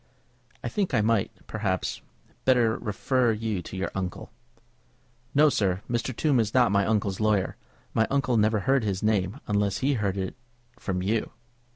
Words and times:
"I 0.63 0.67
think 0.67 0.95
I 0.95 1.01
might, 1.01 1.29
perhaps, 1.45 2.01
better 2.43 2.75
refer 2.75 3.31
you 3.33 3.61
to 3.61 3.77
your 3.77 3.91
uncle." 3.93 4.31
"No, 5.35 5.47
sir; 5.47 5.83
Mr. 5.87 6.11
Tombe 6.11 6.39
is 6.39 6.55
not 6.55 6.71
my 6.71 6.87
uncle's 6.87 7.19
lawyer. 7.19 7.55
My 7.93 8.07
uncle 8.09 8.35
never 8.35 8.61
heard 8.61 8.83
his 8.83 9.03
name, 9.03 9.39
unless 9.45 9.77
he 9.85 9.93
heard 9.93 10.17
of 10.17 10.23
it 10.29 10.35
from 10.79 11.03
you." 11.03 11.29